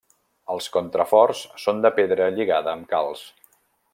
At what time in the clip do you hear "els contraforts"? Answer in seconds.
0.53-1.43